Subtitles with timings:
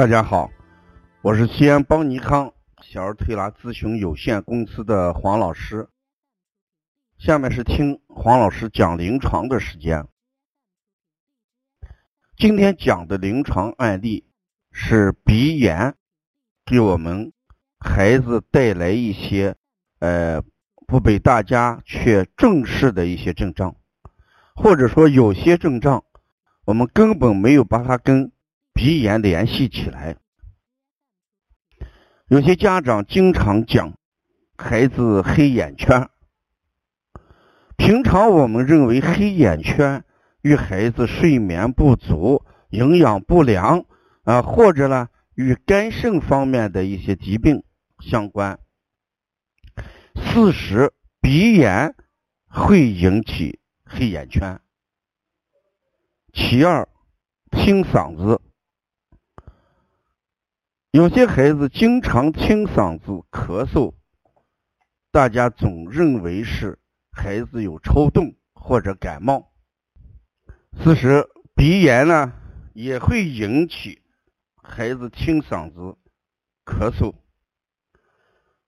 [0.00, 0.50] 大家好，
[1.20, 5.90] 我是西安邦尼康小儿推拿咨询有限公司的黄老师。
[7.18, 10.06] 下面是听黄老师讲临床的时间。
[12.34, 14.24] 今天讲的临床案例
[14.72, 15.94] 是鼻炎
[16.64, 17.34] 给我们
[17.78, 19.54] 孩子带来一些
[19.98, 20.42] 呃
[20.86, 23.76] 不被大家却重视的一些症状，
[24.56, 26.02] 或者说有些症状
[26.64, 28.32] 我们根本没有把它跟
[28.80, 30.16] 鼻炎联系起来，
[32.28, 33.92] 有些家长经常讲
[34.56, 36.08] 孩子黑眼圈。
[37.76, 40.02] 平常我们认为黑眼圈
[40.40, 43.84] 与孩子睡眠不足、营养不良
[44.22, 47.62] 啊，或者呢与肝肾方面的一些疾病
[47.98, 48.58] 相关。
[50.14, 51.94] 事实，鼻炎
[52.46, 54.58] 会引起黑眼圈。
[56.32, 56.88] 其二，
[57.52, 58.40] 清嗓子。
[60.92, 63.94] 有些孩子经常清嗓子、咳嗽，
[65.12, 66.80] 大家总认为是
[67.12, 69.52] 孩子有抽动或者感冒。
[70.82, 72.32] 事实，鼻炎呢
[72.74, 74.02] 也会引起
[74.56, 75.96] 孩子清嗓子、
[76.64, 77.14] 咳嗽，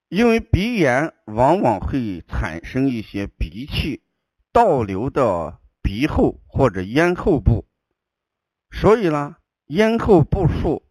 [0.09, 4.05] 因为鼻炎往往会产生一些鼻气
[4.53, 7.67] 倒流到鼻后或者咽后部，
[8.70, 10.84] 所以呢，咽后部数。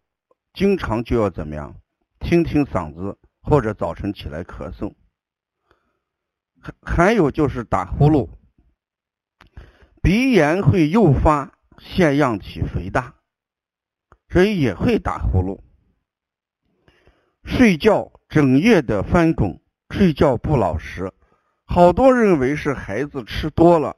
[0.52, 1.74] 经常就要怎么样？
[2.20, 4.94] 清清嗓子，或者早晨起来咳嗽。
[6.60, 8.28] 还还有就是打呼噜。
[10.00, 13.14] 鼻炎会诱发腺样体肥大，
[14.28, 15.60] 所以也会打呼噜。
[17.44, 21.12] 睡觉整夜的翻滚，睡觉不老实，
[21.64, 23.96] 好多认为是孩子吃多了。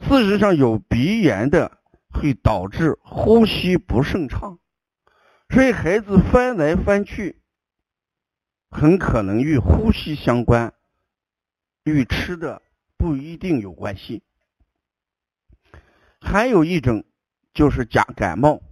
[0.00, 1.78] 事实上，有鼻炎的
[2.10, 4.58] 会导致呼吸不顺畅。
[5.54, 7.36] 所以孩子翻来翻去，
[8.72, 10.74] 很可能与呼吸相关，
[11.84, 12.60] 与吃的
[12.96, 14.24] 不一定有关系。
[16.20, 17.04] 还有一种
[17.52, 18.62] 就是假感冒，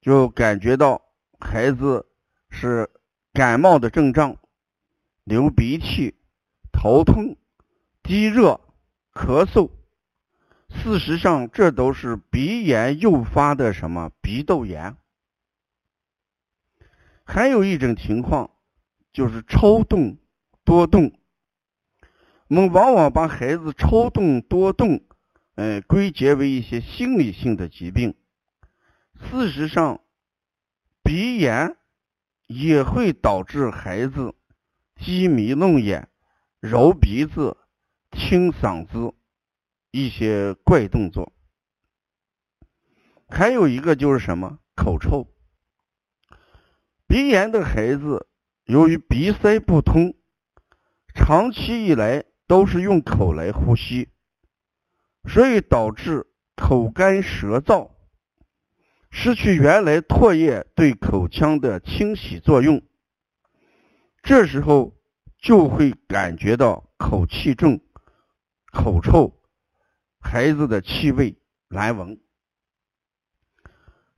[0.00, 1.02] 就感觉到
[1.38, 2.06] 孩子
[2.48, 2.88] 是
[3.34, 4.38] 感冒的症状，
[5.24, 6.14] 流鼻涕、
[6.72, 7.36] 头痛、
[8.02, 8.58] 低热、
[9.12, 9.70] 咳嗽。
[10.70, 14.96] 事实上，这都是鼻炎诱发的什么鼻窦炎。
[17.26, 18.52] 还有一种情况
[19.12, 20.16] 就是抽动
[20.64, 21.12] 多动，
[22.48, 25.04] 我们往往把孩子抽动多动，
[25.56, 28.14] 呃，归结为一些心理性的疾病。
[29.20, 30.00] 事实上，
[31.02, 31.76] 鼻炎
[32.46, 34.34] 也会导致孩子
[34.94, 36.08] 鸡迷弄眼、
[36.60, 37.56] 揉鼻子、
[38.12, 39.14] 清嗓子
[39.90, 41.32] 一些怪动作。
[43.28, 45.26] 还有一个就是什么口臭。
[47.08, 48.26] 鼻炎的孩子，
[48.64, 50.14] 由于鼻塞不通，
[51.14, 54.08] 长期以来都是用口来呼吸，
[55.28, 57.90] 所以导致口干舌燥，
[59.10, 62.82] 失去原来唾液对口腔的清洗作用。
[64.22, 64.96] 这时候
[65.38, 67.80] 就会感觉到口气重、
[68.72, 69.40] 口臭，
[70.20, 72.20] 孩子的气味难闻。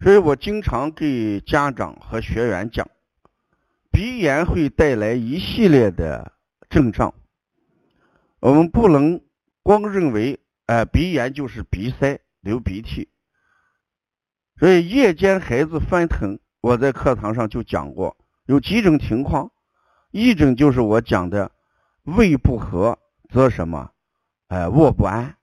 [0.00, 2.88] 所以我经常给家长和学员讲，
[3.90, 6.34] 鼻炎会带来一系列的
[6.70, 7.12] 症状，
[8.38, 9.20] 我们不能
[9.64, 13.08] 光认为，哎，鼻炎就是鼻塞、流鼻涕。
[14.56, 18.16] 所以夜间孩子翻腾，我在课堂上就讲过，
[18.46, 19.50] 有几种情况，
[20.12, 21.50] 一种就是我讲的
[22.04, 23.90] 胃不和则什么，
[24.46, 25.34] 哎，卧不安；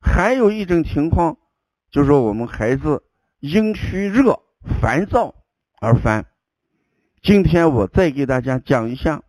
[0.00, 1.38] 还有一种情况，
[1.92, 3.04] 就是说我们孩子。
[3.42, 4.40] 阴虚热、
[4.80, 5.34] 烦躁
[5.80, 6.26] 而烦。
[7.20, 9.24] 今天我再给大家讲一下，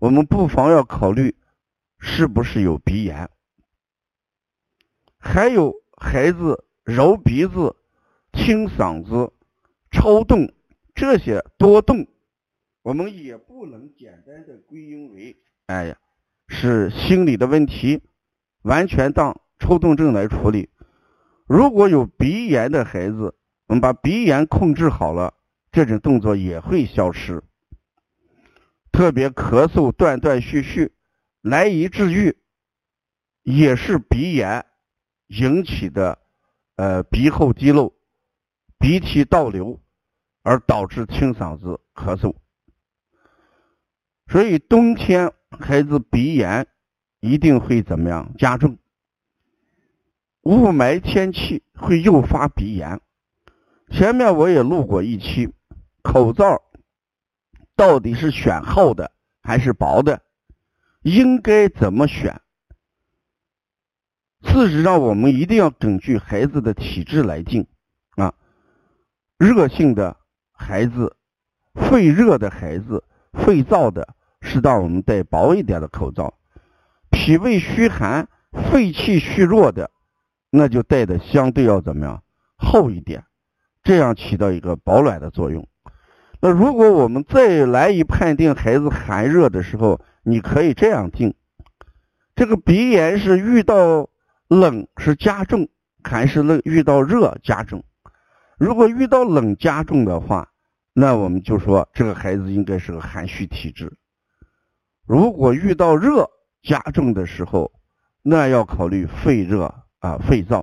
[0.00, 1.36] 我们不妨要考虑
[2.00, 3.30] 是不是有鼻炎。
[5.16, 7.76] 还有孩子揉鼻子、
[8.32, 9.32] 清嗓子、
[9.92, 10.52] 抽动
[10.92, 12.08] 这些多动，
[12.82, 15.36] 我们也不能简单的归因为
[15.66, 15.96] 哎呀
[16.48, 18.02] 是心理的问题，
[18.62, 20.68] 完全当抽动症来处理。
[21.46, 23.36] 如果有鼻炎的孩子，
[23.72, 25.32] 我们把鼻炎控制好了，
[25.70, 27.42] 这种动作也会消失。
[28.92, 30.92] 特别咳嗽断断续续、
[31.40, 32.36] 难以治愈，
[33.44, 34.66] 也是鼻炎
[35.28, 36.18] 引起的，
[36.76, 37.94] 呃，鼻后滴漏、
[38.78, 39.80] 鼻涕倒流，
[40.42, 42.34] 而导致清嗓子、咳嗽。
[44.26, 46.66] 所以冬天孩子鼻炎
[47.20, 48.76] 一定会怎么样加重？
[50.42, 53.00] 雾霾天气会诱发鼻炎。
[53.92, 55.52] 前面我也录过一期，
[56.02, 56.62] 口罩
[57.76, 59.12] 到底是选厚的
[59.42, 60.22] 还是薄的，
[61.02, 62.40] 应该怎么选？
[64.44, 67.66] 事实上，我们一定要根据孩子的体质来定
[68.16, 68.34] 啊。
[69.38, 70.16] 热性的
[70.52, 71.16] 孩子、
[71.74, 76.34] 肺热的孩子、肺燥的，适当我们戴薄一点的口罩；
[77.10, 79.90] 脾胃虚寒、肺气虚弱的，
[80.50, 82.22] 那就戴的相对要怎么样
[82.56, 83.24] 厚一点，
[83.82, 85.66] 这样起到一个保暖的作用。
[86.40, 91.34] 那如果我们再来一判定孩子寒热的时候，你可以这样定：
[92.34, 94.08] 这个鼻炎是遇到。
[94.48, 95.70] 冷是加重
[96.04, 97.82] 还是冷遇到热加重？
[98.58, 100.50] 如果遇到冷加重的话，
[100.92, 103.96] 那我们就说这个孩子应该是个寒虚体质。
[105.06, 106.28] 如果遇到热
[106.62, 107.72] 加重的时候，
[108.20, 110.62] 那要考虑肺热啊肺燥。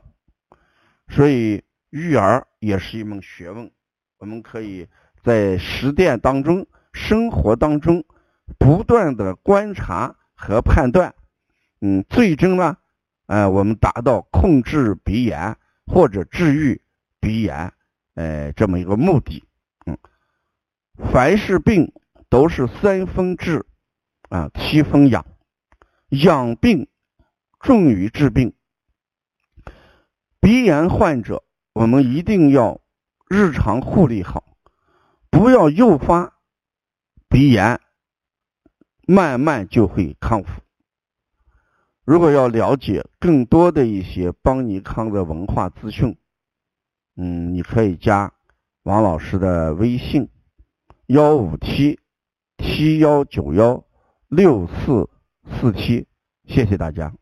[1.07, 3.71] 所以育儿也是一门学问，
[4.17, 4.87] 我们可以
[5.23, 8.03] 在实践当中、生活当中
[8.57, 11.13] 不断的观察和判断，
[11.81, 12.77] 嗯，最终呢。
[13.27, 15.55] 呃，我们达到控制鼻炎
[15.85, 16.81] 或者治愈
[17.19, 17.71] 鼻炎，
[18.15, 19.43] 呃，这么一个目的。
[19.85, 19.95] 嗯，
[21.11, 21.93] 凡是病
[22.27, 23.67] 都是三分治
[24.29, 25.23] 啊，七分养，
[26.09, 26.87] 养病
[27.59, 28.51] 重于治病。
[30.39, 31.43] 鼻炎患者，
[31.79, 32.81] 我们一定要
[33.29, 34.43] 日常护理好，
[35.29, 36.33] 不要诱发
[37.29, 37.79] 鼻炎，
[39.07, 40.49] 慢慢就会康复。
[42.03, 46.17] 如果要了解更多的一些邦尼康的文化资讯，
[47.15, 48.33] 嗯，你可以加
[48.83, 50.27] 王老师的微信：
[51.05, 51.97] 幺五七
[52.57, 53.85] 七幺九幺
[54.27, 55.09] 六四
[55.45, 56.05] 四七，
[56.43, 57.13] 谢谢大家。